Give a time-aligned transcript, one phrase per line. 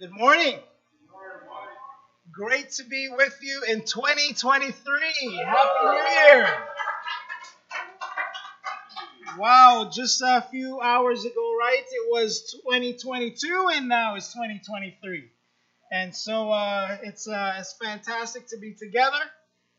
[0.00, 0.60] Good morning.
[2.30, 5.42] Great to be with you in 2023.
[5.44, 6.48] Happy New Year.
[9.38, 11.82] Wow, just a few hours ago, right?
[11.82, 15.24] It was 2022 and now it's 2023.
[15.90, 19.18] And so uh, it's, uh, it's fantastic to be together.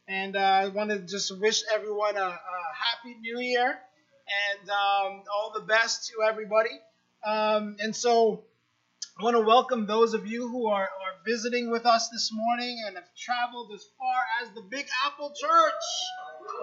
[0.09, 5.23] And uh, I want to just wish everyone a, a happy new year and um,
[5.33, 6.77] all the best to everybody.
[7.25, 8.43] Um, and so
[9.19, 12.81] I want to welcome those of you who are, are visiting with us this morning
[12.87, 15.73] and have traveled as far as the Big Apple Church.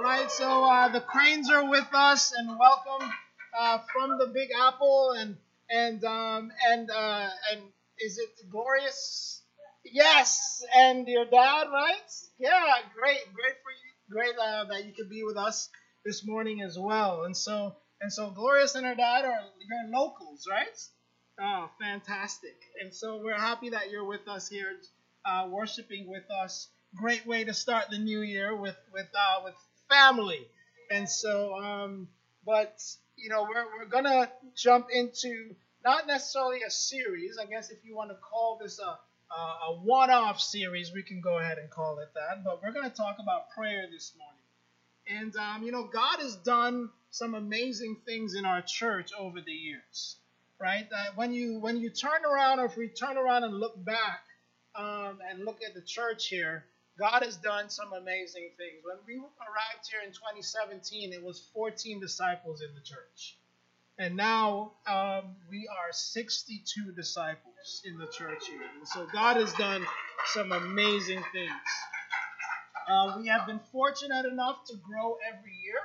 [0.03, 3.13] Right, so uh, the Cranes are with us, and welcome
[3.59, 5.37] uh, from the Big Apple, and
[5.69, 7.61] and um, and uh, and
[7.99, 9.43] is it glorious?
[9.85, 12.11] Yes, and your dad, right?
[12.39, 12.65] Yeah,
[12.99, 15.69] great, great for you, great uh, that you could be with us
[16.07, 17.25] this morning as well.
[17.25, 20.79] And so and so, Glorious and her dad are your locals, right?
[21.41, 22.57] Oh, fantastic.
[22.81, 24.77] And so we're happy that you're with us here,
[25.25, 26.69] uh, worshiping with us.
[26.95, 29.55] Great way to start the new year with with uh, with
[29.91, 30.47] family.
[30.91, 32.09] And so, um,
[32.47, 32.81] but
[33.17, 37.37] you know, we're we're gonna jump into not necessarily a series.
[37.39, 38.99] I guess if you want to call this a
[39.35, 42.45] a, a one-off series, we can go ahead and call it that.
[42.45, 45.23] But we're gonna talk about prayer this morning.
[45.23, 49.53] And um, you know, God has done some amazing things in our church over the
[49.53, 50.17] years
[50.61, 50.89] right?
[50.91, 54.25] That when you when you turn around, or if we turn around and look back
[54.75, 56.65] um, and look at the church here,
[56.99, 58.83] God has done some amazing things.
[58.85, 63.37] When we arrived here in 2017, it was 14 disciples in the church,
[63.99, 68.63] and now um, we are 62 disciples in the church here.
[68.79, 69.85] And so God has done
[70.35, 71.53] some amazing things.
[72.89, 75.81] Uh, we have been fortunate enough to grow every year.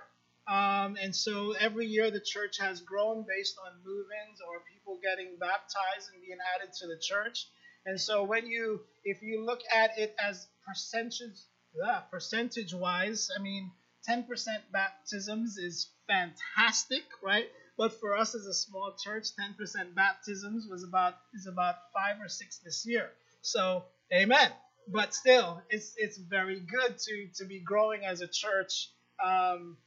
[0.47, 5.37] Um, and so every year the church has grown based on move-ins or people getting
[5.39, 7.47] baptized and being added to the church.
[7.85, 11.37] And so when you, if you look at it as percentage,
[11.73, 13.71] yeah, percentage wise, I mean,
[14.07, 14.25] 10%
[14.71, 17.47] baptisms is fantastic, right?
[17.77, 22.27] But for us as a small church, 10% baptisms was about is about five or
[22.27, 23.09] six this year.
[23.41, 24.51] So, amen.
[24.87, 28.89] But still, it's it's very good to to be growing as a church.
[29.23, 29.77] Um,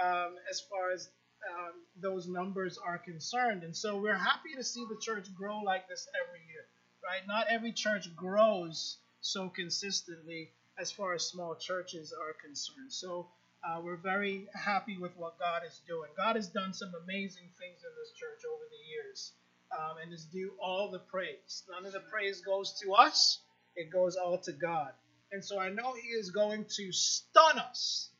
[0.00, 1.08] um, as far as
[1.50, 3.64] um, those numbers are concerned.
[3.64, 6.64] And so we're happy to see the church grow like this every year,
[7.04, 7.26] right?
[7.26, 12.92] Not every church grows so consistently as far as small churches are concerned.
[12.92, 13.28] So
[13.64, 16.10] uh, we're very happy with what God is doing.
[16.16, 19.32] God has done some amazing things in this church over the years
[19.76, 21.64] um, and is due all the praise.
[21.70, 23.40] None of the praise goes to us,
[23.76, 24.92] it goes all to God.
[25.30, 28.10] And so I know He is going to stun us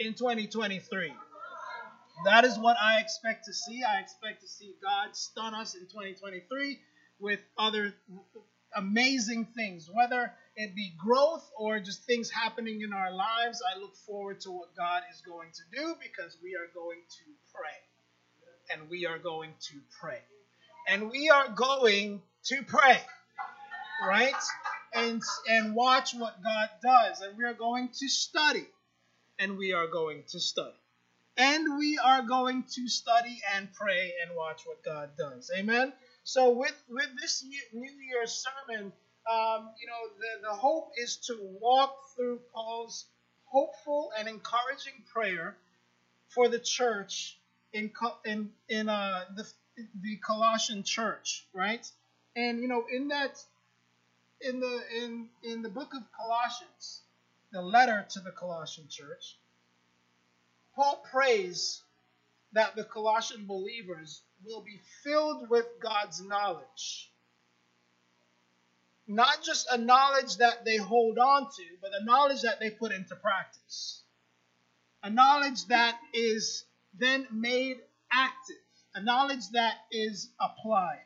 [0.00, 1.12] in 2023.
[2.24, 3.82] That is what I expect to see.
[3.84, 6.78] I expect to see God stun us in 2023
[7.20, 7.94] with other
[8.76, 13.62] amazing things, whether it be growth or just things happening in our lives.
[13.62, 17.24] I look forward to what God is going to do because we are going to
[17.54, 18.72] pray.
[18.72, 20.20] And we are going to pray.
[20.88, 23.00] And we are going to pray.
[24.06, 24.32] Right?
[24.94, 27.20] And and watch what God does.
[27.20, 28.66] And we are going to study
[29.40, 30.76] and we are going to study.
[31.36, 35.50] And we are going to study and pray and watch what God does.
[35.56, 35.92] Amen.
[36.24, 38.92] So with with this New Year's sermon,
[39.30, 43.06] um, you know, the, the hope is to walk through Paul's
[43.44, 45.56] hopeful and encouraging prayer
[46.28, 47.38] for the church
[47.72, 47.90] in
[48.26, 49.46] in in uh, the
[50.02, 51.86] the Colossian church, right?
[52.36, 53.42] And you know, in that
[54.42, 57.02] in the in in the book of Colossians,
[57.52, 59.36] the letter to the Colossian church,
[60.74, 61.82] Paul prays
[62.52, 67.10] that the Colossian believers will be filled with God's knowledge.
[69.06, 72.92] Not just a knowledge that they hold on to, but a knowledge that they put
[72.92, 74.02] into practice.
[75.02, 76.64] A knowledge that is
[76.94, 77.78] then made
[78.12, 78.56] active,
[78.94, 81.04] a knowledge that is applied.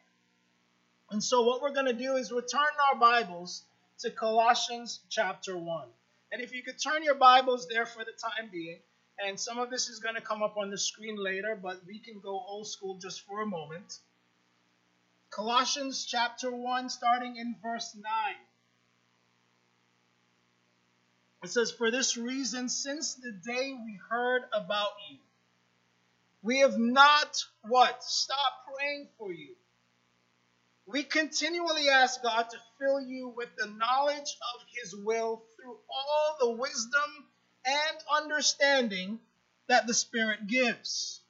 [1.11, 3.63] And so, what we're going to do is return our Bibles
[4.01, 5.89] to Colossians chapter 1.
[6.35, 8.81] And if you could turn your Bibles there for the time being,
[9.25, 12.01] and some of this is going to come up on the screen later, but we
[12.01, 14.01] can go old school just for a moment.
[15.31, 18.05] Colossians chapter 1, starting in verse 9.
[21.45, 25.19] It says, For this reason, since the day we heard about you,
[26.43, 28.03] we have not what?
[28.03, 29.55] Stop praying for you
[30.87, 36.37] we continually ask God to fill you with the knowledge of His will through all
[36.41, 37.27] the wisdom
[37.65, 39.19] and understanding
[39.69, 41.21] that the Spirit gives,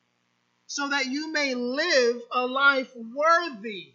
[0.67, 3.93] so that you may live a life worthy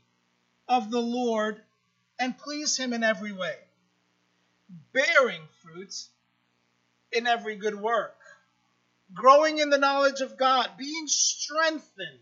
[0.68, 1.62] of the Lord
[2.20, 3.56] and please Him in every way,
[4.94, 5.94] bearing fruit
[7.12, 8.16] in every good work,
[9.14, 12.20] growing in the knowledge of God, being strengthened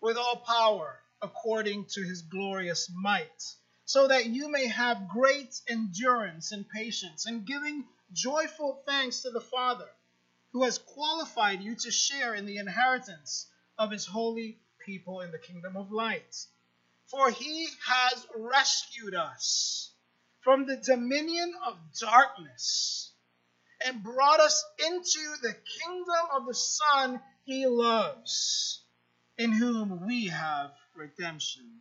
[0.00, 3.54] with all power according to His glorious might,
[3.88, 9.40] so that you may have great endurance and patience, and giving joyful thanks to the
[9.40, 9.88] Father,
[10.52, 13.46] who has qualified you to share in the inheritance
[13.78, 16.36] of His holy people in the kingdom of light.
[17.06, 19.90] For he has rescued us
[20.40, 23.10] from the dominion of darkness
[23.86, 28.82] and brought us into the kingdom of the Son he loves,
[29.38, 31.80] in whom we have redemption,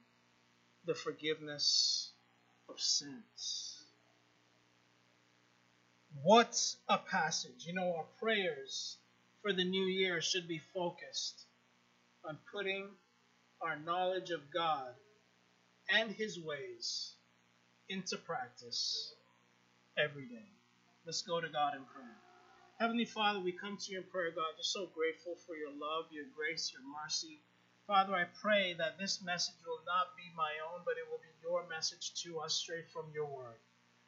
[0.87, 2.11] the forgiveness
[2.69, 3.75] of sins.
[6.23, 7.65] What a passage.
[7.67, 8.97] You know, our prayers
[9.41, 11.45] for the new year should be focused
[12.25, 12.87] on putting
[13.61, 14.93] our knowledge of God
[15.89, 17.13] and His ways
[17.89, 19.13] into practice
[19.97, 20.49] every day.
[21.05, 22.15] Let's go to God in prayer.
[22.79, 26.05] Heavenly Father, we come to you in prayer, God, just so grateful for your love,
[26.11, 27.39] your grace, your mercy.
[27.87, 31.31] Father, I pray that this message will not be my own, but it will be
[31.41, 33.55] your message to us straight from your word.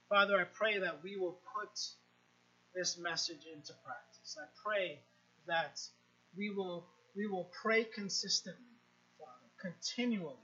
[0.10, 1.80] Father, I pray that we will put
[2.76, 4.38] this message into practice.
[4.38, 5.00] I pray
[5.48, 5.80] that
[6.36, 6.86] we will
[7.16, 8.76] we will pray consistently,
[9.18, 10.36] Father, continually,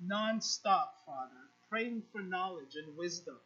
[0.00, 1.30] non-stop, Father,
[1.70, 3.38] praying for knowledge and wisdom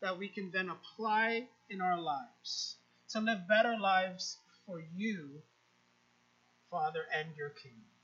[0.00, 2.76] that we can then apply in our lives
[3.10, 5.42] to live better lives for you,
[6.70, 7.97] Father, and your kingdom.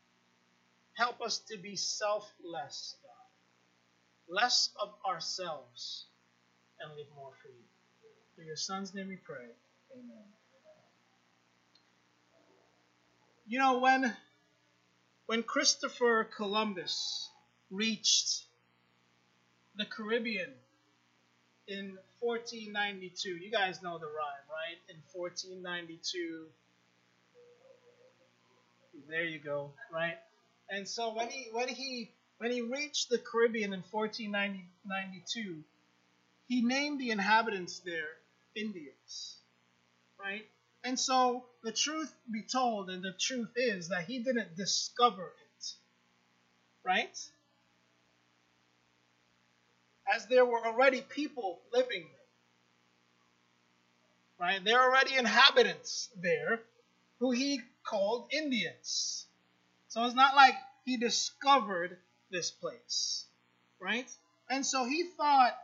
[0.94, 6.06] Help us to be selfless, God, less of ourselves,
[6.80, 7.64] and live more for you.
[8.38, 9.46] In your Son's name we pray.
[9.92, 10.24] Amen.
[13.46, 14.16] You know, when
[15.26, 17.28] when Christopher Columbus
[17.70, 18.44] reached
[19.76, 20.52] the Caribbean
[21.66, 24.78] in 1492, you guys know the rhyme, right?
[24.88, 26.46] In 1492,
[29.08, 30.18] there you go, right?
[30.70, 35.62] And so when he when he when he reached the Caribbean in 1492,
[36.48, 38.16] he named the inhabitants there
[38.56, 39.36] Indians,
[40.20, 40.44] right?
[40.84, 45.64] And so the truth be told, and the truth is that he didn't discover it,
[46.84, 47.16] right?
[50.14, 52.42] As there were already people living there,
[54.48, 54.64] right?
[54.64, 56.60] There are already inhabitants there
[57.20, 59.23] who he called Indians.
[59.94, 61.98] So it's not like he discovered
[62.28, 63.26] this place,
[63.78, 64.10] right?
[64.50, 65.56] And so he thought,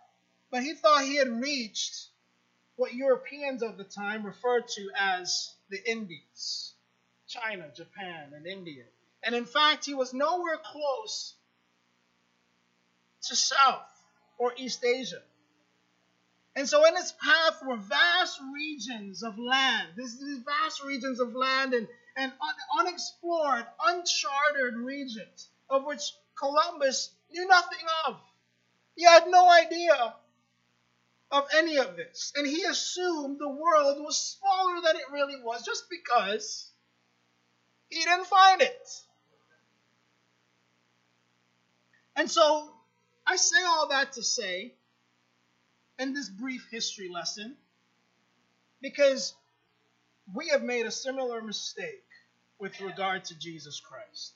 [0.52, 2.06] but he thought he had reached
[2.76, 6.74] what Europeans of the time referred to as the Indies
[7.26, 8.84] China, Japan, and India.
[9.24, 11.34] And in fact, he was nowhere close
[13.22, 14.04] to South
[14.38, 15.22] or East Asia.
[16.54, 21.74] And so in his path were vast regions of land, these vast regions of land
[21.74, 26.02] and, and un, unexplored, uncharted regions of which
[26.36, 28.16] Columbus knew nothing of.
[28.96, 30.14] He had no idea
[31.30, 32.32] of any of this.
[32.36, 36.70] And he assumed the world was smaller than it really was just because
[37.88, 38.88] he didn't find it.
[42.16, 42.70] And so
[43.26, 44.74] I say all that to say,
[45.98, 47.56] in this brief history lesson,
[48.80, 49.34] because
[50.34, 52.04] we have made a similar mistake
[52.58, 54.34] with regard to Jesus Christ.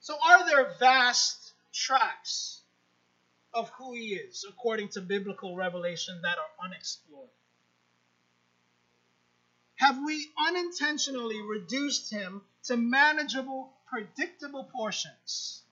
[0.00, 2.62] So, are there vast tracts
[3.52, 7.28] of who he is according to biblical revelation that are unexplored?
[9.76, 15.62] Have we unintentionally reduced him to manageable, predictable portions?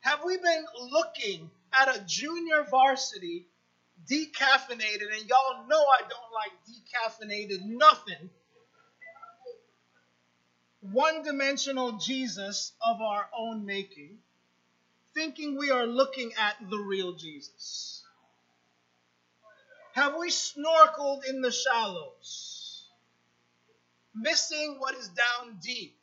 [0.00, 3.46] Have we been looking at a junior varsity
[4.10, 8.30] decaffeinated, and y'all know I don't like decaffeinated nothing?
[10.82, 14.18] one dimensional Jesus of our own making,
[15.14, 18.02] thinking we are looking at the real Jesus?
[19.94, 22.88] Have we snorkeled in the shallows,
[24.14, 25.96] missing what is down deep,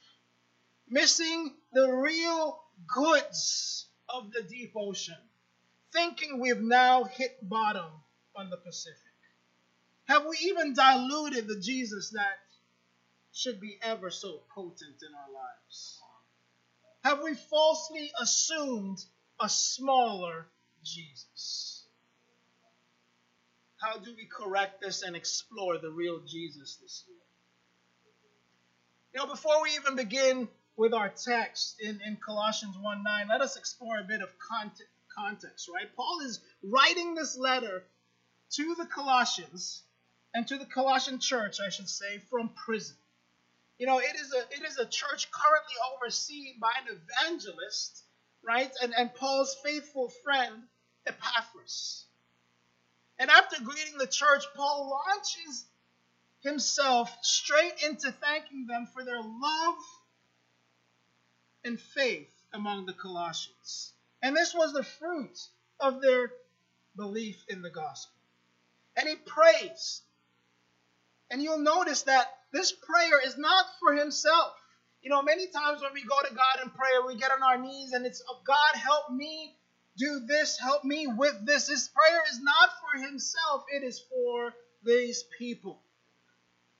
[0.87, 5.17] missing the real goods of the deep ocean,
[5.93, 7.91] thinking we've now hit bottom
[8.35, 8.97] on the Pacific?
[10.05, 12.39] Have we even diluted the Jesus that
[13.31, 15.99] should be ever so potent in our lives?
[17.03, 18.97] Have we falsely assumed
[19.39, 20.47] a smaller
[20.83, 21.85] Jesus?
[23.77, 27.15] How do we correct this and explore the real Jesus this year?
[29.13, 33.41] You know, before we even begin with our text in, in Colossians 1 9, let
[33.41, 34.83] us explore a bit of context,
[35.19, 35.93] context, right?
[35.95, 37.83] Paul is writing this letter
[38.51, 39.83] to the Colossians
[40.33, 42.95] and to the Colossian church, I should say, from prison.
[43.77, 48.03] You know, it is a it is a church currently overseen by an evangelist,
[48.43, 48.71] right?
[48.81, 50.63] And and Paul's faithful friend
[51.07, 52.05] Epaphras.
[53.17, 55.65] And after greeting the church, Paul launches
[56.41, 59.75] himself straight into thanking them for their love
[61.65, 63.93] and faith among the Colossians.
[64.21, 65.37] And this was the fruit
[65.79, 66.31] of their
[66.95, 68.15] belief in the gospel.
[68.97, 70.01] And he prays.
[71.31, 74.53] And you'll notice that this prayer is not for himself.
[75.01, 77.57] You know, many times when we go to God in prayer, we get on our
[77.57, 79.55] knees and it's, oh, God, help me
[79.97, 81.67] do this, help me with this.
[81.67, 85.81] His prayer is not for himself, it is for these people.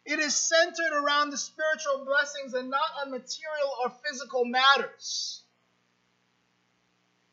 [0.05, 5.43] It is centered around the spiritual blessings and not on material or physical matters.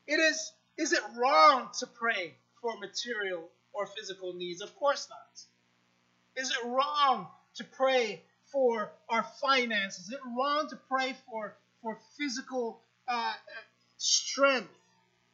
[0.06, 4.60] It is is it wrong to pray for material or physical needs?
[4.60, 6.42] Of course not.
[6.42, 8.22] Is it wrong to pray
[8.52, 10.06] for our finances?
[10.06, 13.34] Is it wrong to pray for for physical uh,
[13.96, 14.72] strength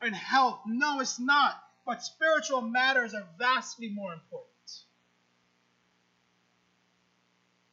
[0.01, 0.61] and health?
[0.67, 1.63] No, it's not.
[1.85, 4.49] But spiritual matters are vastly more important.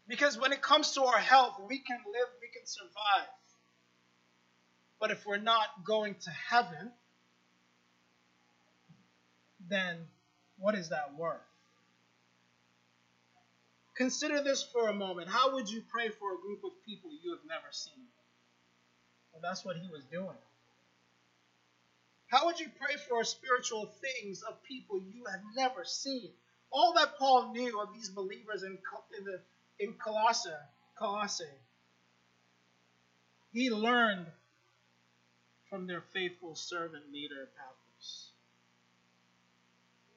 [0.08, 3.30] Because when it comes to our health, we can live, we can survive.
[5.00, 6.92] But if we're not going to heaven,
[9.70, 9.98] then
[10.58, 11.40] what is that worth?
[13.96, 15.30] Consider this for a moment.
[15.30, 18.06] How would you pray for a group of people you have never seen?
[19.32, 20.38] Well, that's what he was doing.
[22.28, 26.30] How would you pray for spiritual things of people you have never seen?
[26.72, 28.78] All that Paul knew of these believers in,
[29.18, 29.40] in the
[29.80, 30.50] in Colossae,
[30.98, 31.46] Colossae,
[33.52, 34.28] he learned
[35.70, 38.32] from their faithful servant leader Epaphras.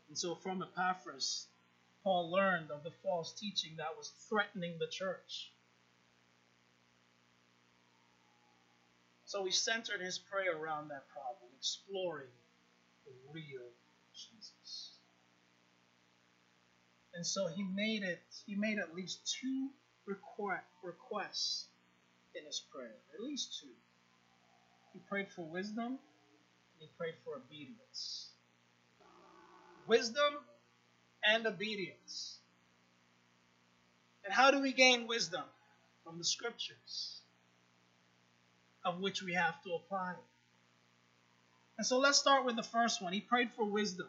[0.09, 1.47] And so from Epaphras,
[2.03, 5.53] Paul learned of the false teaching that was threatening the church.
[9.25, 12.29] So he centered his prayer around that problem, exploring
[13.07, 13.71] the real
[14.15, 14.91] Jesus.
[17.15, 19.69] And so he made it, he made at least two
[20.07, 21.67] requests
[22.35, 22.97] in his prayer.
[23.15, 23.69] At least two.
[24.93, 25.99] He prayed for wisdom
[26.83, 28.31] he prayed for obedience.
[29.87, 30.35] Wisdom
[31.25, 32.39] and obedience.
[34.25, 35.45] And how do we gain wisdom?
[36.05, 37.21] From the scriptures,
[38.85, 40.15] of which we have to apply.
[41.79, 43.13] And so let's start with the first one.
[43.13, 44.09] He prayed for wisdom.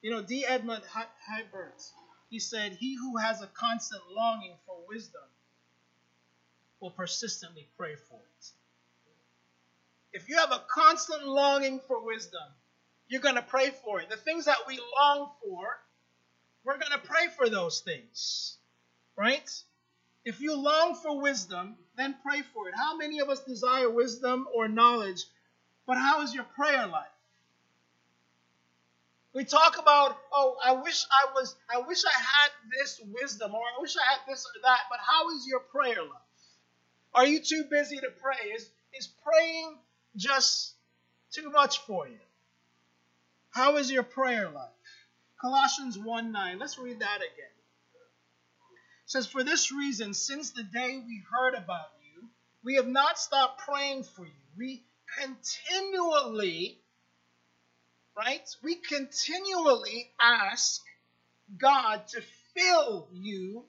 [0.00, 0.46] You know, D.
[0.46, 1.82] Edmund Hiebert,
[2.30, 5.20] he said, He who has a constant longing for wisdom
[6.80, 8.50] will persistently pray for it.
[10.16, 12.40] If you have a constant longing for wisdom,
[13.06, 14.08] you're going to pray for it.
[14.08, 15.78] The things that we long for,
[16.64, 18.56] we're going to pray for those things.
[19.14, 19.48] Right?
[20.24, 22.74] If you long for wisdom, then pray for it.
[22.74, 25.22] How many of us desire wisdom or knowledge?
[25.86, 27.06] But how is your prayer life?
[29.34, 33.60] We talk about, oh, I wish I was, I wish I had this wisdom, or
[33.60, 36.22] I wish I had this or that, but how is your prayer life?
[37.14, 38.48] Are you too busy to pray?
[38.54, 39.76] Is, is praying
[40.16, 40.74] just
[41.32, 42.18] too much for you?
[43.50, 44.70] How is your prayer life?
[45.40, 46.58] Colossians 1 9.
[46.58, 47.54] Let's read that again.
[49.04, 52.28] It says, For this reason, since the day we heard about you,
[52.64, 54.32] we have not stopped praying for you.
[54.58, 54.84] We
[55.18, 56.80] continually
[58.16, 58.48] right?
[58.62, 60.82] We continually ask
[61.58, 62.22] God to
[62.54, 63.64] fill you.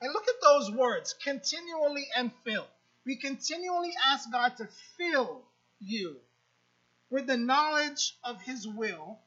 [0.00, 2.66] And look at those words continually and fill.
[3.06, 5.44] We continually ask God to fill
[5.80, 6.16] you
[7.10, 9.20] with the knowledge of His will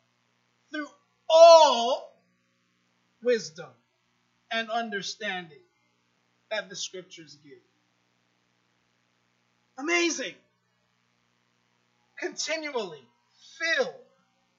[0.72, 0.90] through
[1.30, 2.14] all
[3.24, 3.72] wisdom
[4.52, 5.64] and understanding
[6.52, 7.60] that the scriptures give.
[9.78, 10.36] Amazing.
[12.20, 13.08] Continually
[13.60, 13.94] fill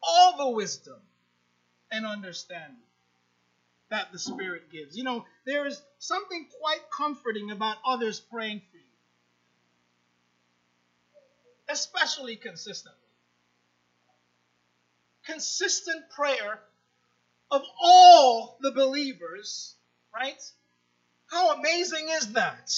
[0.03, 1.01] all the wisdom
[1.91, 2.77] and understanding
[3.91, 4.97] that the Spirit gives.
[4.97, 8.85] You know, there is something quite comforting about others praying for you,
[11.71, 12.99] especially consistently.
[15.25, 16.61] Consistent prayer
[17.51, 19.75] of all the believers,
[20.15, 20.43] right?
[21.27, 22.73] How amazing is that?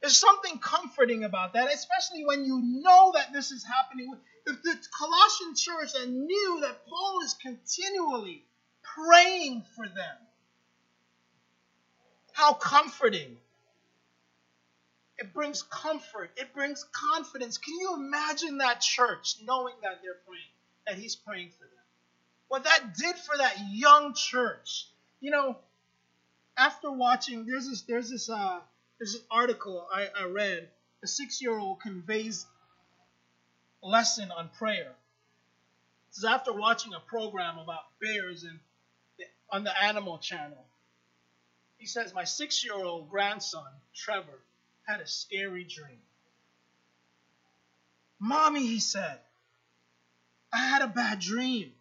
[0.00, 4.12] There's something comforting about that, especially when you know that this is happening.
[4.46, 8.44] If the Colossian church knew that Paul is continually
[8.82, 10.16] praying for them,
[12.32, 13.36] how comforting
[15.18, 16.30] It brings comfort.
[16.36, 17.58] It brings confidence.
[17.58, 20.42] Can you imagine that church knowing that they're praying,
[20.86, 21.84] that he's praying for them?
[22.48, 24.88] What that did for that young church.
[25.20, 25.56] You know,
[26.56, 28.60] after watching, there's this, there's this, uh,
[28.98, 30.68] there's this article I, I read.
[31.04, 32.46] A six-year-old conveys
[33.82, 34.92] lesson on prayer.
[36.10, 38.58] This is after watching a program about bears and
[39.50, 40.64] on the Animal Channel.
[41.78, 44.38] He says, My six year old grandson, Trevor,
[44.86, 46.00] had a scary dream.
[48.18, 49.18] Mommy, he said,
[50.52, 51.72] I had a bad dream.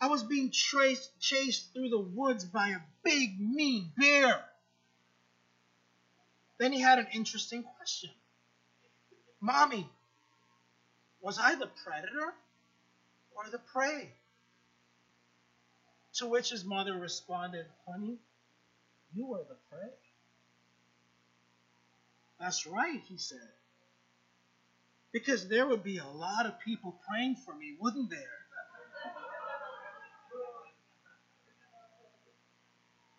[0.00, 4.42] I was being traced, chased through the woods by a big, mean bear.
[6.58, 8.10] Then he had an interesting question
[9.40, 9.88] Mommy,
[11.20, 12.34] was I the predator
[13.34, 14.10] or the prey?
[16.14, 18.18] To which his mother responded, Honey,
[19.14, 19.90] you were the prey.
[22.40, 23.38] That's right, he said.
[25.12, 28.40] Because there would be a lot of people praying for me, wouldn't there?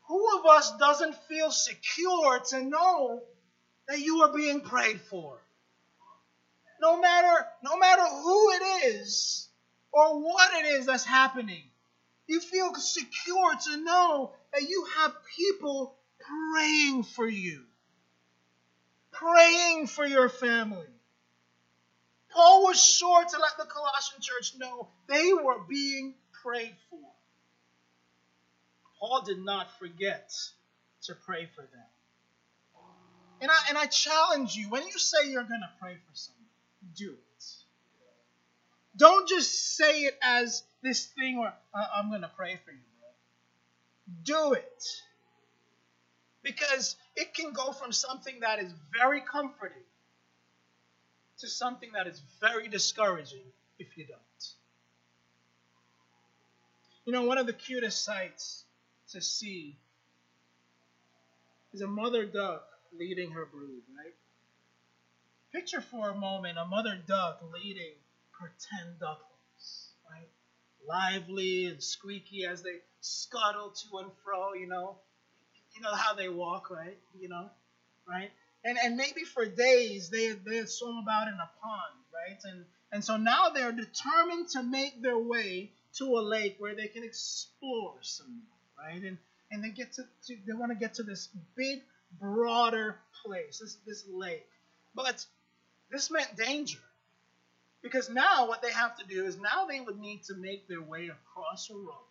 [0.07, 3.21] Who of us doesn't feel secure to know
[3.87, 5.39] that you are being prayed for?
[6.81, 9.47] No matter no matter who it is
[9.91, 11.63] or what it is that's happening,
[12.27, 17.63] you feel secure to know that you have people praying for you,
[19.21, 20.87] praying for your family.
[22.31, 26.13] Paul was sure to let the Colossian church know they were being
[26.43, 26.99] prayed for.
[28.99, 30.31] Paul did not forget
[31.03, 31.89] to pray for them.
[33.41, 36.41] And I, and I challenge you when you say you're going to pray for someone,
[36.95, 37.45] do it.
[38.95, 41.53] Don't just say it as this thing where
[41.95, 44.51] I'm going to pray for you, bro.
[44.51, 44.83] Do it.
[46.43, 49.83] Because it can go from something that is very comforting
[51.39, 53.43] to something that is very discouraging
[53.79, 54.19] if you don't.
[57.05, 58.63] You know, one of the cutest sights
[59.11, 59.75] to see
[61.73, 62.63] is a mother duck
[62.97, 64.13] leading her brood, right?
[65.51, 67.93] Picture for a moment a mother duck leading
[68.39, 70.29] her 10 ducklings, right?
[70.87, 74.97] Lively and squeaky as they scuttle to and fro, you know.
[75.75, 76.97] You know how they walk, right?
[77.19, 77.49] You know,
[78.07, 78.31] right?
[78.63, 82.39] And and maybe for days they they swim about in a pond, right?
[82.43, 86.87] And and so now they're determined to make their way to a lake where they
[86.87, 88.41] can explore some,
[88.77, 89.01] right?
[89.01, 89.17] And
[89.51, 91.81] and they get to, to they want to get to this big,
[92.19, 94.47] broader place, this this lake.
[94.93, 95.25] But
[95.89, 96.79] this meant danger.
[97.81, 100.81] Because now what they have to do is now they would need to make their
[100.81, 102.07] way across a road.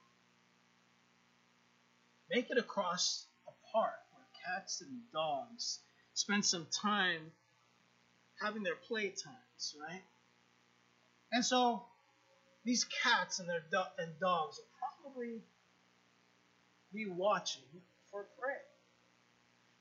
[2.28, 3.24] Make it across
[3.72, 5.80] park where cats and dogs
[6.14, 7.32] spend some time
[8.40, 10.02] having their playtimes, right?
[11.32, 11.82] And so
[12.64, 15.42] these cats and their do- and dogs will probably
[16.92, 17.62] be watching
[18.10, 18.56] for prey.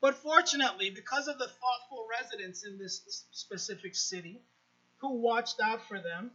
[0.00, 4.40] But fortunately, because of the thoughtful residents in this specific city,
[5.00, 6.30] who watched out for them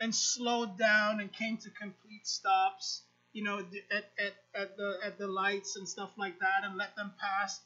[0.00, 3.58] and slowed down and came to complete stops, you know,
[3.90, 7.60] at, at, at, the, at the lights and stuff like that and let them pass.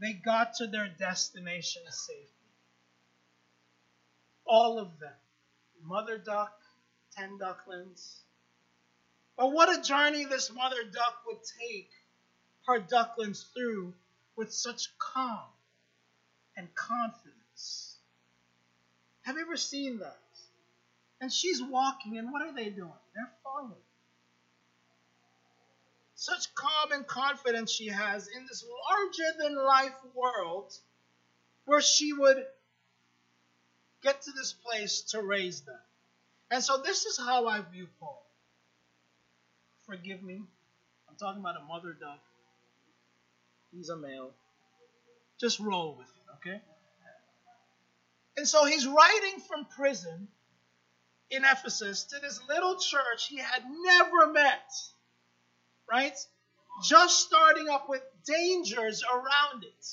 [0.00, 2.26] They got to their destination safely.
[4.44, 5.12] All of them.
[5.84, 6.52] Mother duck,
[7.16, 8.20] ten ducklings.
[9.36, 11.90] But what a journey this mother duck would take
[12.66, 13.94] her ducklings through
[14.36, 15.40] with such calm
[16.56, 17.96] and confidence.
[19.22, 20.18] Have you ever seen that?
[21.20, 22.92] And she's walking, and what are they doing?
[23.14, 23.76] They're following.
[26.22, 30.72] Such calm and confidence she has in this larger than life world
[31.64, 32.46] where she would
[34.04, 35.80] get to this place to raise them.
[36.48, 38.24] And so this is how I view Paul.
[39.84, 40.40] Forgive me.
[41.08, 42.20] I'm talking about a mother duck.
[43.74, 44.30] He's a male.
[45.40, 46.60] Just roll with it, okay?
[48.36, 50.28] And so he's writing from prison
[51.32, 54.70] in Ephesus to this little church he had never met,
[55.92, 56.16] right?
[56.82, 59.86] Just starting up with dangers around it,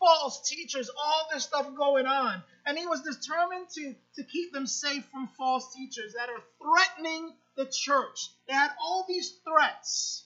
[0.00, 2.42] false teachers, all this stuff going on.
[2.66, 7.32] And he was determined to, to keep them safe from false teachers that are threatening
[7.56, 8.30] the church.
[8.48, 10.24] They had all these threats.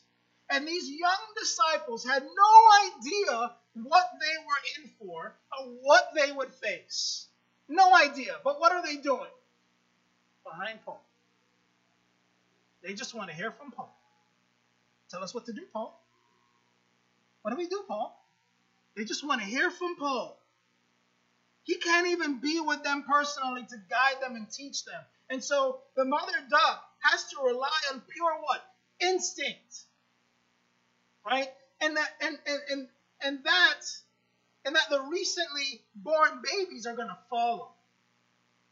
[0.51, 6.33] And these young disciples had no idea what they were in for or what they
[6.33, 7.27] would face.
[7.69, 8.35] No idea.
[8.43, 9.29] But what are they doing?
[10.43, 11.05] Behind Paul.
[12.83, 13.98] They just want to hear from Paul.
[15.11, 15.99] Tell us what to do, Paul.
[17.43, 18.15] What do we do, Paul?
[18.97, 20.39] They just want to hear from Paul.
[21.63, 25.01] He can't even be with them personally to guide them and teach them.
[25.31, 28.65] And so the mother duck has to rely on pure what?
[29.01, 29.85] Instinct.
[31.25, 31.49] Right?
[31.81, 32.89] And that and and and,
[33.23, 33.81] and that
[34.65, 37.73] and that the recently born babies are gonna follow.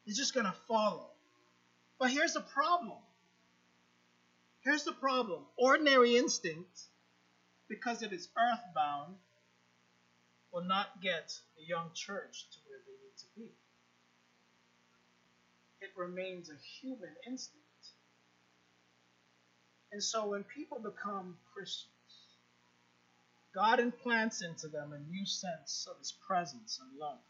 [0.07, 1.11] It's just gonna follow.
[1.99, 2.99] But here's the problem.
[4.67, 5.45] Here's the problem.
[5.57, 6.81] Ordinary instinct,
[7.69, 9.15] because it is earthbound,
[10.53, 13.55] will not get a young church to where they need to be.
[15.81, 17.63] It remains a human instinct.
[19.93, 21.93] And so when people become Christians,
[23.55, 27.21] God implants into them a new sense of His presence and love,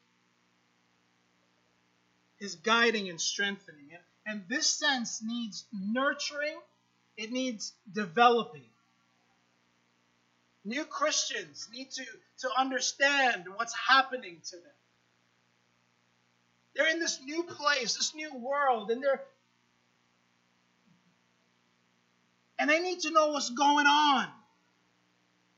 [2.38, 3.90] His guiding and strengthening.
[3.92, 6.58] And, and this sense needs nurturing,
[7.16, 8.62] it needs developing.
[10.64, 12.04] New Christians need to,
[12.40, 14.64] to understand what's happening to them.
[16.74, 19.22] They're in this new place, this new world, and they're
[22.58, 24.28] and they need to know what's going on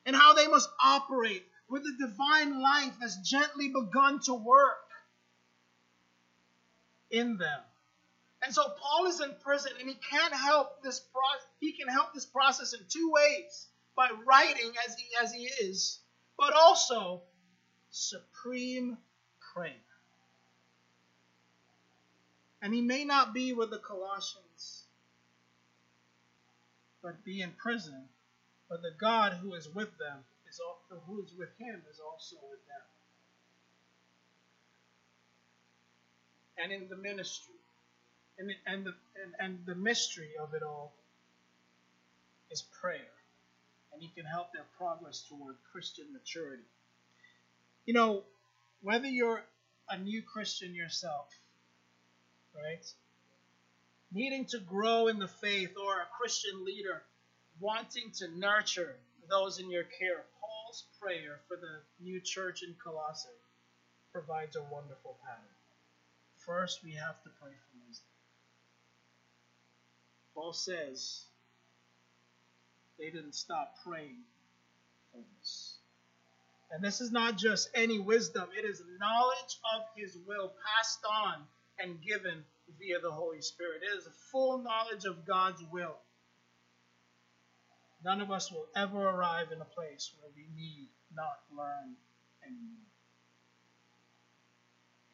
[0.05, 4.77] and how they must operate with the divine life that's gently begun to work
[7.11, 7.61] in them.
[8.43, 11.47] And so Paul is in prison and he can't help this process.
[11.61, 15.99] He can help this process in two ways by writing as he as he is,
[16.39, 17.23] but also
[17.91, 18.97] supreme
[19.53, 19.73] prayer.
[22.63, 24.85] And he may not be with the Colossians,
[27.03, 28.09] but be in prison.
[28.69, 32.37] But the God who is with them is also, who is with him is also
[32.51, 32.87] with them.
[36.59, 37.55] And in the ministry,
[38.39, 40.93] and, and, the, and, and the mystery of it all
[42.51, 43.13] is prayer.
[43.93, 46.63] And he can help their progress toward Christian maturity.
[47.87, 48.23] You know,
[48.83, 49.43] whether you're
[49.89, 51.27] a new Christian yourself,
[52.55, 52.85] right?
[54.13, 57.03] Needing to grow in the faith or a Christian leader
[57.61, 58.97] wanting to nurture
[59.29, 60.25] those in your care.
[60.41, 63.29] Paul's prayer for the new church in Colossae
[64.13, 65.45] provides a wonderful pattern.
[66.37, 68.08] First, we have to pray for wisdom.
[70.39, 71.25] Paul says
[72.97, 74.23] they didn't stop praying
[75.11, 75.79] for this.
[76.71, 81.43] And this is not just any wisdom, it is knowledge of his will passed on
[81.81, 82.45] and given
[82.79, 83.83] via the Holy Spirit.
[83.83, 85.97] It is a full knowledge of God's will.
[88.05, 91.97] None of us will ever arrive in a place where we need not learn
[92.47, 92.87] anymore.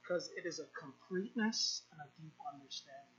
[0.03, 3.14] Because it is a completeness and a deep understanding.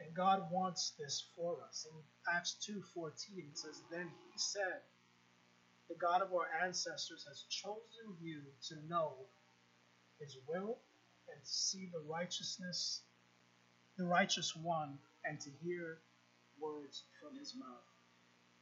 [0.00, 1.86] And God wants this for us.
[1.90, 4.80] In Acts 2.14 it says, Then he said,
[5.88, 9.12] The God of our ancestors has chosen you to know
[10.18, 10.78] his will
[11.30, 13.02] and to see the righteousness,
[13.96, 15.98] the righteous one, and to hear
[16.60, 17.66] words from his mouth.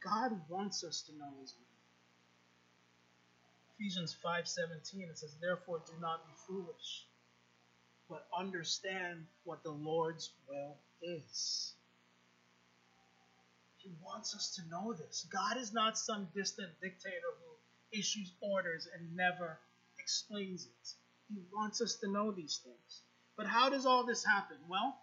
[0.03, 1.65] God wants us to know his will.
[3.77, 7.05] Ephesians 5:17 it says therefore do not be foolish
[8.09, 11.73] but understand what the Lord's will is.
[13.77, 15.25] He wants us to know this.
[15.31, 19.59] God is not some distant dictator who issues orders and never
[19.97, 20.89] explains it.
[21.29, 23.01] He wants us to know these things.
[23.37, 24.57] But how does all this happen?
[24.67, 24.97] Well,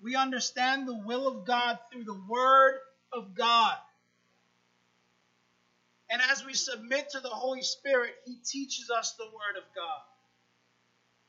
[0.00, 2.78] we understand the will of God through the Word
[3.12, 3.76] of God.
[6.10, 10.02] And as we submit to the Holy Spirit, He teaches us the Word of God.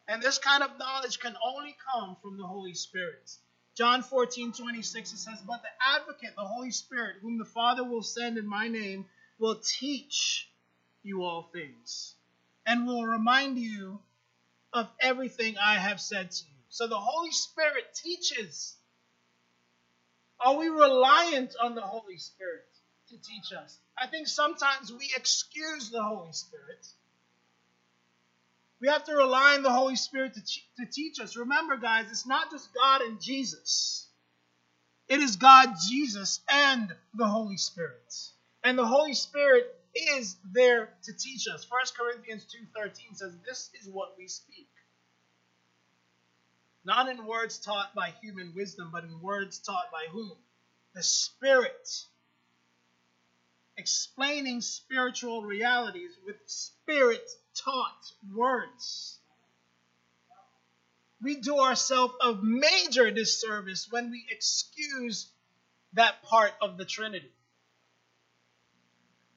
[0.08, 3.32] And this kind of knowledge can only come from the Holy Spirit.
[3.76, 8.04] John 14, 26, it says, But the advocate, the Holy Spirit, whom the Father will
[8.04, 9.06] send in my name,
[9.40, 10.48] will teach
[11.04, 12.16] you all things
[12.66, 14.00] and will remind you
[14.74, 16.58] of everything I have said to you.
[16.70, 18.76] So the Holy Spirit teaches.
[20.40, 22.66] Are we reliant on the Holy Spirit
[23.10, 23.78] to teach us?
[23.98, 26.86] I think sometimes we excuse the Holy Spirit.
[28.84, 31.38] We have to rely on the Holy Spirit to, to teach us.
[31.38, 34.10] Remember, guys, it's not just God and Jesus.
[35.08, 38.14] It is God, Jesus, and the Holy Spirit.
[38.64, 39.66] And the Holy Spirit
[39.96, 41.66] is there to teach us.
[41.70, 42.46] 1 Corinthians
[42.78, 44.68] 2.13 says, This is what we speak
[46.86, 50.34] not in words taught by human wisdom, but in words taught by whom?
[50.96, 51.88] The Spirit.
[53.78, 59.20] Explaining spiritual realities with Spirit taught words.
[61.22, 65.28] We do ourselves a major disservice when we excuse
[65.94, 67.32] that part of the Trinity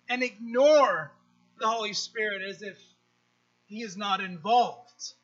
[0.09, 1.13] and ignore
[1.59, 2.79] the Holy Spirit as if
[3.67, 5.15] he is not involved.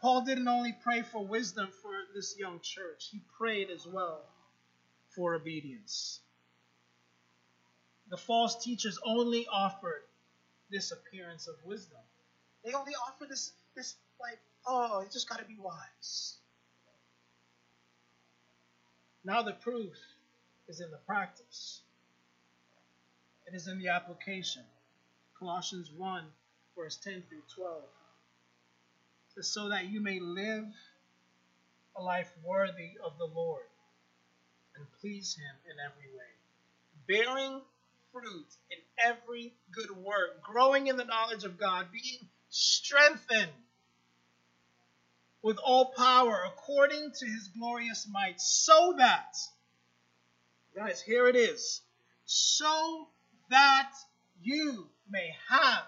[0.00, 4.22] Paul didn't only pray for wisdom for this young church, he prayed as well
[5.14, 6.20] for obedience.
[8.08, 10.02] The false teachers only offered
[10.70, 11.98] this appearance of wisdom.
[12.64, 16.36] They only offer this, this like, oh, you just got to be wise.
[19.24, 19.96] Now the proof
[20.68, 21.80] is in the practice.
[23.46, 24.62] It is in the application.
[25.38, 26.24] Colossians 1,
[26.76, 27.82] verse 10 through 12.
[29.34, 30.66] Says, so that you may live
[31.96, 33.66] a life worthy of the Lord
[34.76, 36.24] and please Him in every way,
[37.06, 37.60] bearing
[38.16, 43.50] fruit in every good work, growing in the knowledge of God, being strengthened
[45.42, 49.36] with all power according to His glorious might, so that,
[50.74, 51.82] guys, here it is,
[52.24, 53.08] so
[53.50, 53.92] that
[54.40, 55.84] you may have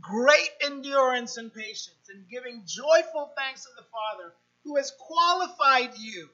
[0.00, 4.32] great endurance and patience and giving joyful thanks to the Father
[4.64, 6.28] who has qualified you.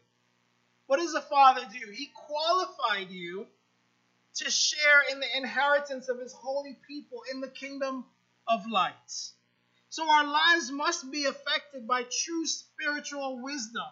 [0.87, 1.91] What does the Father do?
[1.91, 3.47] He qualified you
[4.37, 8.05] to share in the inheritance of his holy people in the kingdom
[8.49, 8.95] of light.
[9.89, 13.89] So our lives must be affected by true spiritual wisdom.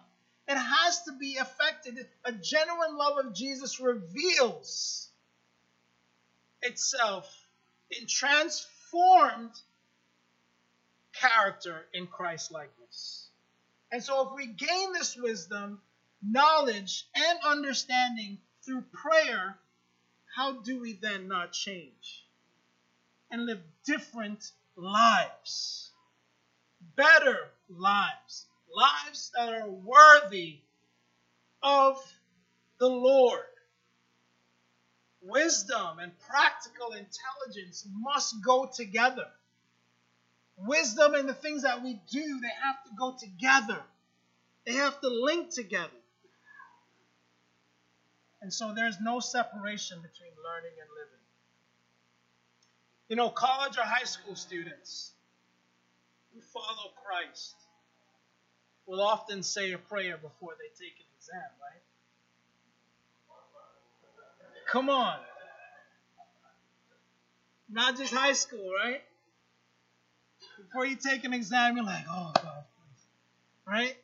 [0.46, 2.06] It has to be affected.
[2.24, 5.08] A genuine love of Jesus reveals
[6.60, 7.34] itself
[7.90, 9.52] in transformed
[11.14, 13.28] character in Christ likeness.
[13.90, 15.80] And so, if we gain this wisdom,
[16.22, 19.56] knowledge, and understanding through prayer,
[20.34, 22.26] how do we then not change
[23.30, 25.90] and live different lives?
[26.96, 30.58] Better lives, lives that are worthy
[31.62, 31.98] of
[32.78, 33.40] the Lord.
[35.22, 39.26] Wisdom and practical intelligence must go together.
[40.56, 43.80] Wisdom and the things that we do, they have to go together.
[44.66, 45.90] They have to link together.
[48.44, 51.24] And so there's no separation between learning and living.
[53.08, 55.12] You know, college or high school students
[56.34, 57.54] who follow Christ
[58.84, 61.80] will often say a prayer before they take an exam, right?
[64.70, 65.16] Come on.
[67.70, 69.00] Not just high school, right?
[70.58, 73.06] Before you take an exam, you're like, oh God, please.
[73.66, 73.96] Right?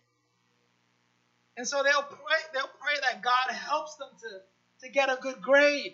[1.60, 5.42] And so they'll pray, they'll pray that God helps them to, to get a good
[5.42, 5.92] grade.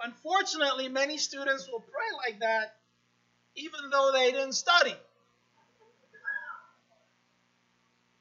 [0.00, 2.76] Unfortunately, many students will pray like that
[3.56, 4.94] even though they didn't study.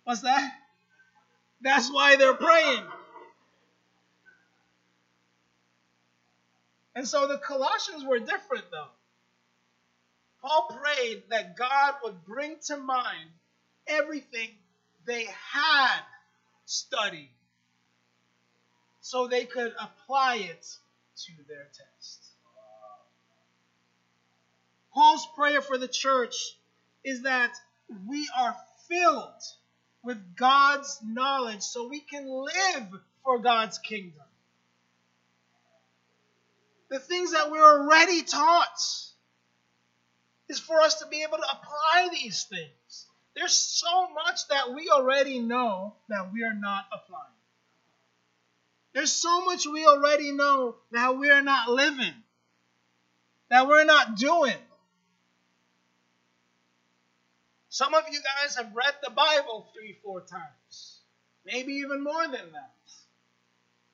[0.05, 0.53] What's that?
[1.61, 2.83] That's why they're praying.
[6.95, 8.89] And so the Colossians were different, though.
[10.41, 13.29] Paul prayed that God would bring to mind
[13.85, 14.57] everything
[15.05, 16.01] they had
[16.65, 17.29] studied
[19.01, 20.65] so they could apply it
[21.17, 22.25] to their test.
[24.93, 26.57] Paul's prayer for the church
[27.03, 27.53] is that
[28.07, 28.55] we are
[28.87, 29.43] filled
[30.03, 32.87] with God's knowledge so we can live
[33.23, 34.21] for God's kingdom.
[36.89, 38.79] The things that we're already taught
[40.47, 43.07] is for us to be able to apply these things.
[43.35, 47.25] There's so much that we already know that we are not applying.
[48.93, 52.13] There's so much we already know that we are not living,
[53.49, 54.55] that we're not doing.
[57.67, 60.99] Some of you guys have read the Bible three, four times,
[61.45, 62.71] maybe even more than that.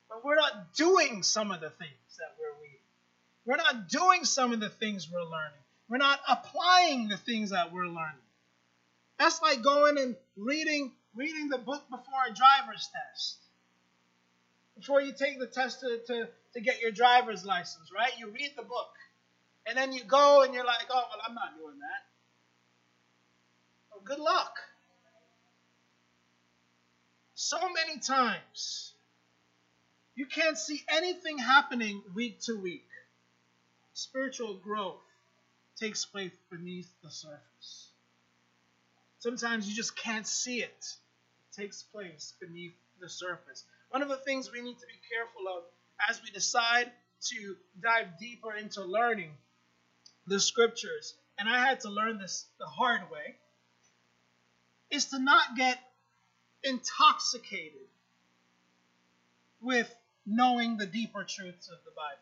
[0.08, 2.78] But we're not doing some of the things that we're reading.
[3.44, 5.58] We're not doing some of the things we're learning.
[5.90, 8.22] We're not applying the things that we're learning.
[9.22, 13.38] That's like going and reading reading the book before a driver's test.
[14.76, 18.12] Before you take the test to, to, to get your driver's license, right?
[18.18, 18.90] You read the book.
[19.68, 22.04] And then you go and you're like, oh, well, I'm not doing that.
[23.92, 24.56] Well, good luck.
[27.36, 28.94] So many times,
[30.16, 32.88] you can't see anything happening week to week.
[33.94, 35.04] Spiritual growth
[35.80, 37.91] takes place beneath the surface.
[39.22, 40.86] Sometimes you just can't see it.
[41.50, 43.64] It takes place beneath the surface.
[43.90, 45.64] One of the things we need to be careful of
[46.10, 46.92] as we decide
[47.30, 49.32] to dive deeper into learning
[50.26, 53.36] the scriptures, and I had to learn this the hard way,
[54.90, 55.80] is to not get
[56.64, 57.88] intoxicated
[59.62, 59.94] with
[60.26, 62.18] knowing the deeper truths of the Bible.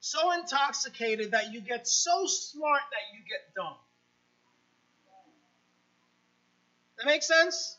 [0.00, 3.76] so intoxicated that you get so smart that you get dumb.
[6.98, 7.76] That makes sense?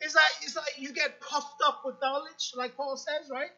[0.00, 3.50] Is that is that you get puffed up with knowledge, like Paul says, right?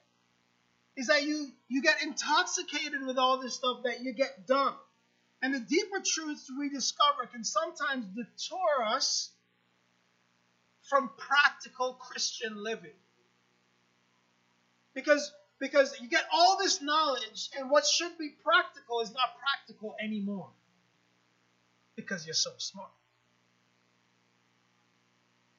[0.96, 4.74] Is that you you get intoxicated with all this stuff that you get dumb.
[5.42, 9.30] And the deeper truths we discover can sometimes detour us
[10.88, 12.96] from practical Christian living.
[14.94, 19.94] Because because you get all this knowledge and what should be practical is not practical
[20.02, 20.50] anymore.
[21.96, 22.90] Because you're so smart.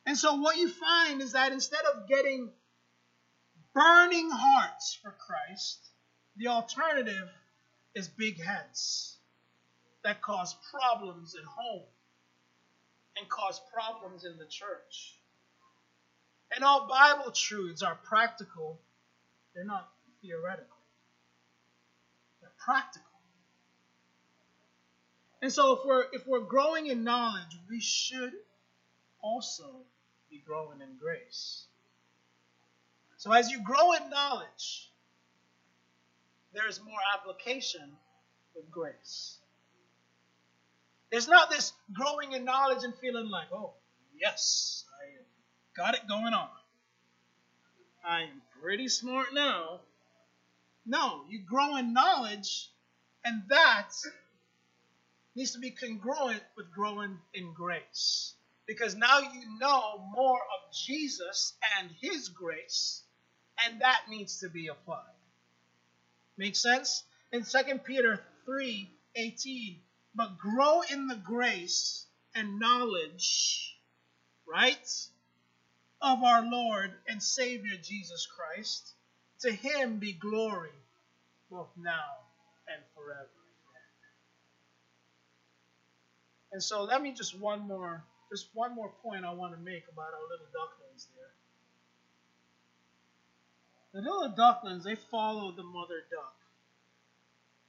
[0.06, 2.52] And so what you find is that instead of getting
[3.74, 5.80] burning hearts for Christ,
[6.38, 7.30] the alternative
[7.96, 9.18] is big heads
[10.04, 11.84] that cause problems at home
[13.18, 15.16] and cause problems in the church.
[16.54, 18.80] And all Bible truths are practical,
[19.54, 19.90] they're not
[20.22, 20.78] theoretical.
[22.42, 23.06] They're practical.
[25.42, 28.34] And so if we're if we're growing in knowledge, we should
[29.22, 29.86] also
[30.36, 31.66] be growing in grace.
[33.18, 34.92] So as you grow in knowledge,
[36.54, 37.90] there is more application
[38.56, 39.38] with grace.
[41.12, 43.74] There's not this growing in knowledge and feeling like, oh,
[44.20, 45.24] yes, I
[45.78, 46.50] got it going on.
[48.06, 49.80] I am pretty smart now.
[50.86, 52.70] No, you grow in knowledge,
[53.24, 53.92] and that
[55.36, 58.34] needs to be congruent with growing in grace.
[58.68, 63.04] Because now you know more of Jesus and his grace,
[63.66, 65.04] and that needs to be applied.
[66.38, 67.04] Make sense?
[67.32, 69.80] In 2 Peter 3 18,
[70.16, 73.78] but grow in the grace and knowledge,
[74.48, 75.08] right,
[76.02, 78.94] of our Lord and Savior Jesus Christ.
[79.42, 80.72] To him be glory,
[81.50, 82.18] both now
[82.68, 83.30] and forever.
[86.52, 89.84] And so let me just one more, just one more point I want to make
[89.92, 91.32] about our little ducklings there.
[93.94, 96.36] The little ducklings, they follow the mother duck.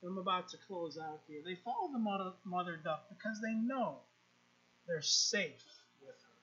[0.05, 1.41] I'm about to close out here.
[1.45, 3.97] They follow the mother, mother duck because they know
[4.87, 5.65] they're safe
[6.01, 6.37] with her.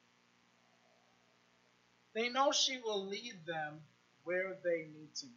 [2.13, 3.80] They know she will lead them
[4.23, 5.32] where they need to go.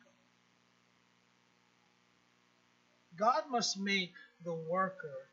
[3.17, 4.13] God must make
[4.45, 5.29] the worker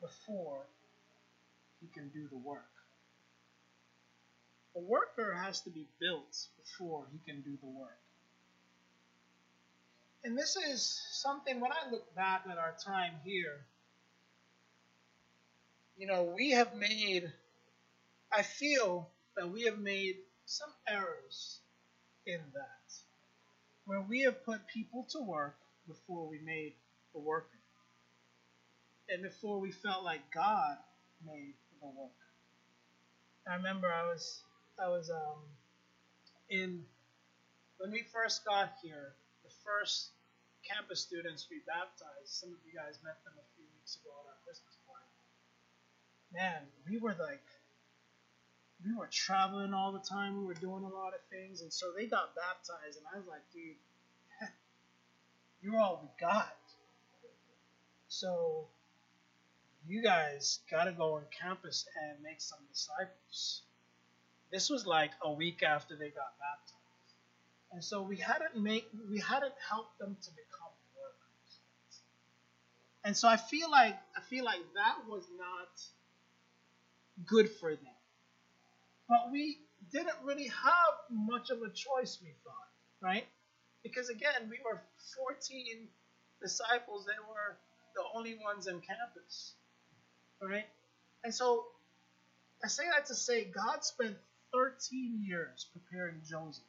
[0.00, 0.62] before
[1.80, 2.70] he can do the work.
[4.76, 7.98] A worker has to be built before he can do the work.
[10.22, 13.64] And this is something, when I look back at our time here,
[15.96, 17.32] you know, we have made,
[18.32, 20.16] I feel that we have made
[20.46, 21.58] some errors
[22.26, 22.94] in that,
[23.86, 25.56] where we have put people to work
[25.88, 26.74] before we made
[27.14, 27.58] the worker,
[29.08, 30.76] and before we felt like God
[31.26, 31.54] made
[31.88, 32.12] work.
[33.48, 34.42] I remember I was,
[34.78, 35.40] I was um,
[36.50, 36.84] in
[37.78, 39.14] when we first got here
[39.44, 40.10] The first
[40.68, 42.28] campus students we baptized.
[42.28, 45.16] Some of you guys met them a few weeks ago at our Christmas party.
[46.32, 47.42] Man, we were like,
[48.84, 50.38] we were traveling all the time.
[50.38, 53.26] We were doing a lot of things, and so they got baptized, and I was
[53.26, 53.80] like, dude,
[55.62, 56.56] you're all we got.
[58.08, 58.68] So
[59.86, 63.62] you guys got to go on campus and make some disciples.
[64.52, 66.80] This was like a week after they got baptized.
[67.72, 71.60] And so we hadn't make we hadn't helped them to become workers.
[73.04, 75.80] And so I feel like I feel like that was not
[77.26, 77.94] good for them.
[79.08, 79.58] But we
[79.92, 83.26] didn't really have much of a choice, we thought, right?
[83.82, 84.80] Because again, we were
[85.16, 85.88] 14
[86.40, 87.56] disciples, they were
[87.94, 89.54] the only ones in campus.
[90.42, 90.66] Right?
[91.22, 91.66] And so
[92.64, 94.16] I say that to say God spent
[94.52, 96.62] 13 years preparing Joseph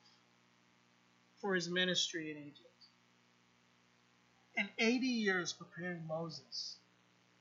[1.42, 2.68] for his ministry in Egypt,
[4.58, 6.76] and 80 years preparing Moses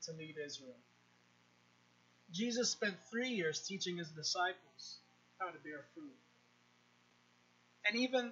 [0.03, 0.75] to lead Israel.
[2.31, 4.97] Jesus spent three years teaching his disciples
[5.37, 6.15] how to bear fruit.
[7.85, 8.31] And even,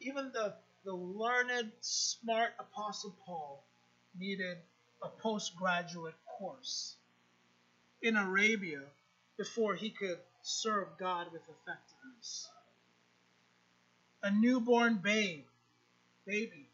[0.00, 0.54] even the,
[0.84, 3.62] the learned, smart Apostle Paul
[4.18, 4.56] needed
[5.02, 6.96] a postgraduate course
[8.02, 8.82] in Arabia
[9.36, 12.48] before he could serve God with effectiveness
[14.22, 15.44] a newborn babe,
[16.26, 16.68] baby,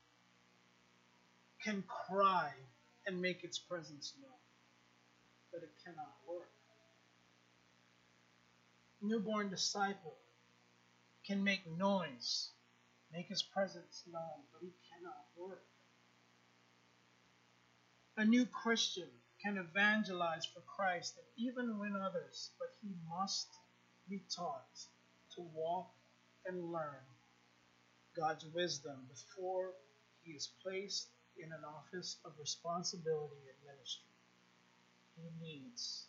[1.62, 2.50] can cry
[3.06, 4.32] and make its presence known,
[5.52, 6.48] but it cannot work.
[9.00, 10.14] Newborn disciple
[11.24, 12.50] can make noise,
[13.12, 15.62] make his presence known, but he cannot work.
[18.16, 19.08] A new Christian
[19.46, 23.46] can evangelize for Christ and even win others, but he must
[24.10, 24.74] be taught
[25.36, 25.92] to walk
[26.46, 27.06] and learn
[28.16, 29.70] God's wisdom before
[30.24, 31.06] he is placed
[31.38, 34.10] in an office of responsibility and ministry.
[35.14, 36.06] He needs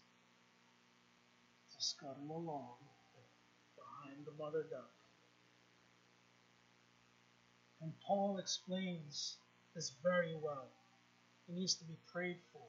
[1.76, 2.78] to scuttle along
[3.76, 4.90] behind the mother duck.
[7.82, 9.38] And Paul explains
[9.76, 10.70] this very well.
[11.46, 12.68] He needs to be prayed for.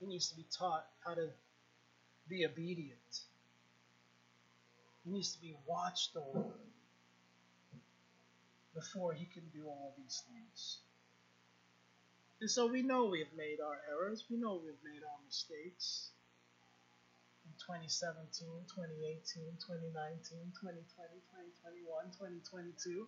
[0.00, 1.28] He needs to be taught how to
[2.28, 3.20] be obedient.
[5.04, 6.48] He needs to be watched over
[8.74, 10.78] before he can do all these things.
[12.40, 14.24] And so we know we've made our errors.
[14.30, 16.08] We know we've made our mistakes.
[17.44, 19.92] In 2017, 2018, 2019,
[20.56, 21.20] 2020,
[21.60, 21.84] 2021,
[22.16, 23.04] 2022.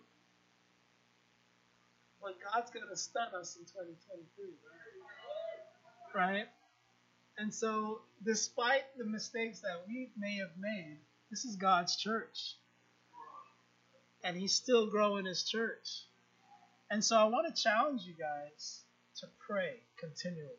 [2.21, 4.53] But God's going to stun us in 2023,
[6.13, 6.45] right?
[6.45, 6.47] Right?
[7.37, 10.97] And so, despite the mistakes that we may have made,
[11.31, 12.57] this is God's church.
[14.23, 16.05] And He's still growing His church.
[16.91, 18.81] And so, I want to challenge you guys
[19.17, 20.49] to pray continually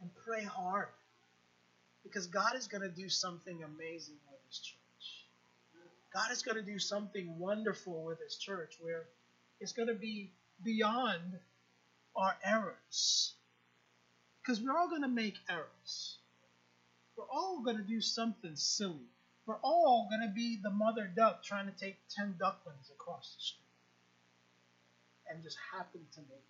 [0.00, 0.88] and pray hard
[2.02, 4.76] because God is going to do something amazing with His church.
[6.12, 9.04] God is going to do something wonderful with His church where
[9.60, 10.32] it's going to be
[10.64, 11.38] beyond
[12.16, 13.35] our errors.
[14.46, 16.18] Because we're all going to make errors.
[17.16, 19.08] We're all going to do something silly.
[19.44, 23.42] We're all going to be the mother duck trying to take 10 ducklings across the
[23.42, 23.62] street
[25.28, 26.44] and just happen to make it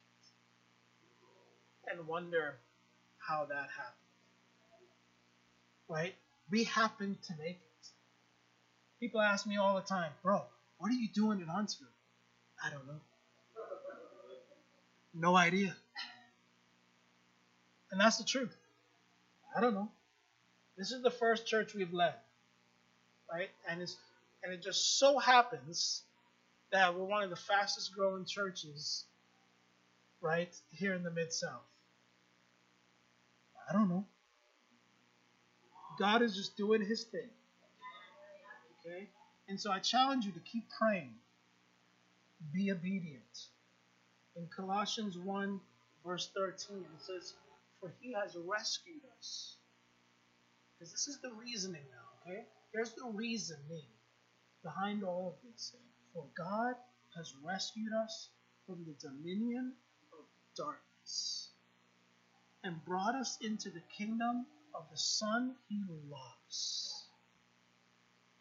[1.91, 2.57] and wonder
[3.19, 3.95] how that happened.
[5.89, 6.15] Right?
[6.51, 7.89] We happen to make it.
[9.01, 10.43] People ask me all the time, bro,
[10.79, 11.87] what are you doing in Huntsville?
[12.63, 13.01] I don't know.
[15.15, 15.75] No idea.
[17.97, 18.55] And that's the truth.
[19.57, 19.89] I don't know.
[20.77, 22.13] This is the first church we've led.
[23.33, 23.49] Right?
[23.71, 23.97] And it's
[24.45, 26.03] and it just so happens
[26.73, 29.05] that we're one of the fastest growing churches
[30.21, 31.65] right here in the mid south.
[33.67, 34.05] I don't know.
[35.99, 37.31] God is just doing his thing.
[38.85, 39.07] Okay?
[39.49, 41.15] And so I challenge you to keep praying.
[42.53, 43.47] Be obedient.
[44.37, 45.59] In Colossians 1,
[46.05, 47.33] verse 13, it says,
[47.81, 49.57] For he has rescued us.
[50.79, 52.45] Because this is the reasoning now, okay?
[52.73, 53.87] Here's the reasoning
[54.63, 55.73] behind all of this.
[56.13, 56.75] For God
[57.17, 58.31] has rescued us
[58.67, 59.73] from the dominion
[60.13, 60.25] of
[60.57, 61.51] darkness
[62.65, 67.05] and brought us into the kingdom of the Son he loves.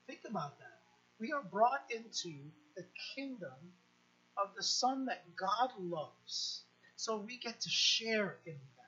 [0.07, 0.79] Think about that.
[1.19, 2.33] We are brought into
[2.75, 3.73] the kingdom
[4.37, 6.63] of the Son that God loves.
[6.95, 8.84] So we get to share in that.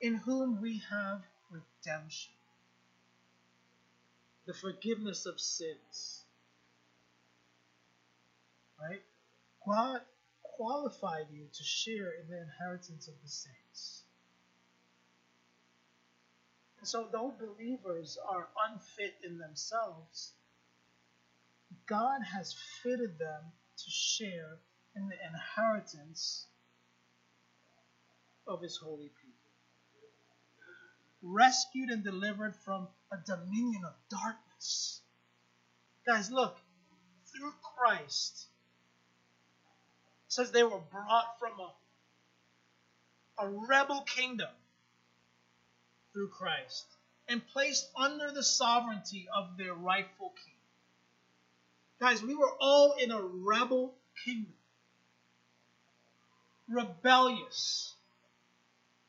[0.00, 2.32] In whom we have redemption,
[4.46, 6.24] the forgiveness of sins.
[8.80, 9.02] Right?
[9.66, 10.00] God
[10.42, 14.02] qualified you to share in the inheritance of the saints.
[16.78, 20.32] And so, though believers are unfit in themselves,
[21.86, 23.42] God has fitted them
[23.76, 24.58] to share
[24.94, 26.46] in the inheritance
[28.46, 29.27] of his holy people.
[31.22, 35.00] Rescued and delivered from a dominion of darkness.
[36.06, 36.56] Guys, look,
[37.32, 38.46] through Christ,
[40.28, 44.48] says they were brought from a, a rebel kingdom
[46.12, 46.86] through Christ
[47.28, 50.54] and placed under the sovereignty of their rightful king.
[52.00, 53.94] Guys, we were all in a rebel
[54.24, 54.54] kingdom.
[56.68, 57.94] Rebellious.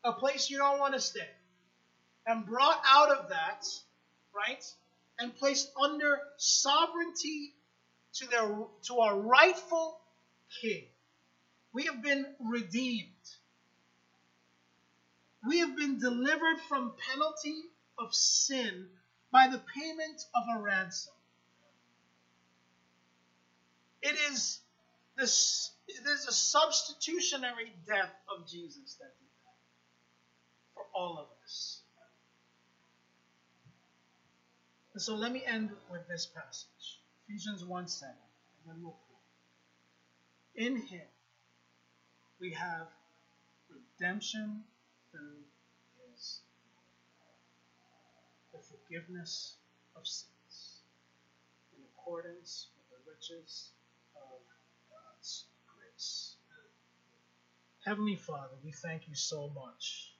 [0.03, 1.28] A place you don't want to stay.
[2.30, 3.65] And brought out of that,
[4.36, 4.63] right?
[5.17, 7.55] And placed under sovereignty
[8.17, 8.47] to their
[8.84, 9.99] to our rightful
[10.61, 10.84] king.
[11.73, 13.09] We have been redeemed.
[15.47, 17.63] We have been delivered from penalty
[17.97, 18.86] of sin
[19.32, 21.13] by the payment of a ransom.
[24.03, 24.59] It is
[25.17, 31.82] this is a substitutionary death of Jesus that did that for all of us.
[35.00, 37.00] And so let me end with this passage.
[37.26, 38.14] Ephesians 1 7.
[38.14, 38.97] And then we'll
[40.54, 40.66] pray.
[40.66, 41.08] In him
[42.41, 42.88] we have
[43.70, 44.62] redemption
[45.10, 45.39] through
[45.95, 46.41] his
[48.52, 49.54] the forgiveness
[49.95, 50.82] of sins
[51.78, 53.70] in accordance with the riches
[54.18, 54.41] of
[54.91, 56.36] God's grace.
[57.86, 60.12] Heavenly Father, we thank you so much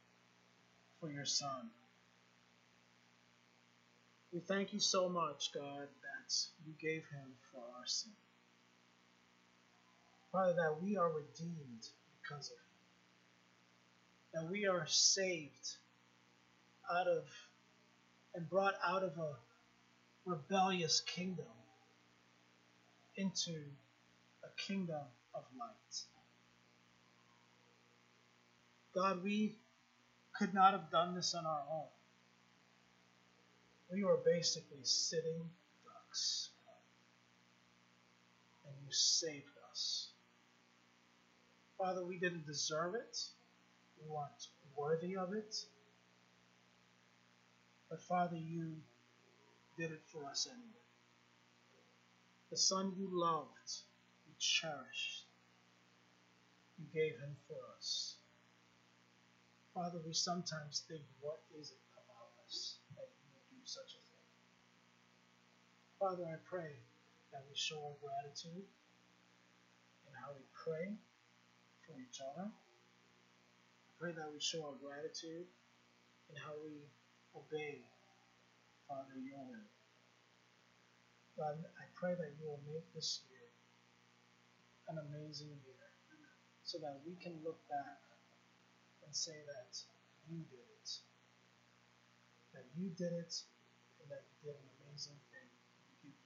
[1.02, 1.70] for your Son.
[4.32, 8.12] We thank you so much, God, that you gave him for our sin.
[10.32, 11.88] Father, that we are redeemed
[12.22, 14.44] because of him.
[14.44, 15.78] That we are saved
[16.92, 17.24] out of
[18.36, 19.34] and brought out of a
[20.26, 21.46] rebellious kingdom
[23.16, 23.56] into
[24.44, 25.02] a kingdom
[25.34, 26.04] of light.
[28.94, 29.56] God, we
[30.38, 31.88] could not have done this on our own.
[33.92, 35.50] We were basically sitting
[35.84, 36.50] ducks.
[38.66, 40.10] And you saved us.
[41.78, 43.18] Father, we didn't deserve it.
[44.02, 45.56] We weren't worthy of it.
[47.90, 48.76] But Father, you
[49.78, 50.66] did it for us anyway.
[52.52, 53.72] The Son you loved,
[54.28, 55.26] you cherished,
[56.78, 58.16] you gave him for us.
[59.74, 64.02] Father, we sometimes think, what is it about us that you would do such a
[64.02, 64.28] thing?
[66.00, 66.80] Father, I pray
[67.34, 68.64] that we show our gratitude
[70.08, 70.96] in how we pray
[71.84, 72.48] for each other.
[72.48, 75.44] I pray that we show our gratitude
[76.32, 76.88] in how we
[77.36, 77.84] obey,
[78.88, 79.72] Father, your will.
[81.36, 83.52] God, I pray that you will make this year
[84.88, 85.88] an amazing year
[86.64, 88.00] so that we can look back
[89.06, 89.84] and say that
[90.32, 90.90] you did it.
[92.54, 93.36] That you did it
[94.02, 95.20] and that you did an amazing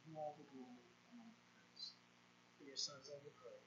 [0.07, 1.95] you all the glory and all the.
[2.57, 3.59] For your sons I will pray.